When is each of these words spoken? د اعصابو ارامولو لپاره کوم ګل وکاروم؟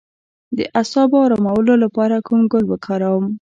د 0.57 0.59
اعصابو 0.79 1.17
ارامولو 1.25 1.73
لپاره 1.83 2.15
کوم 2.27 2.41
ګل 2.51 2.63
وکاروم؟ 2.67 3.25